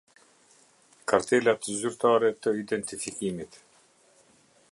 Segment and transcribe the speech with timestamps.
[1.11, 3.61] Kartelat zyrtare të identifikimit.